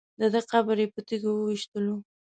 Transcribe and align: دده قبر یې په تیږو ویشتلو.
دده 0.21 0.39
قبر 0.49 0.77
یې 0.83 0.87
په 0.93 0.99
تیږو 1.07 1.31
ویشتلو. 1.33 1.95